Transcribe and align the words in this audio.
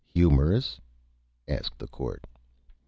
"Humorous?" 0.15 0.81
asked 1.47 1.77
the 1.77 1.85
Court. 1.85 2.25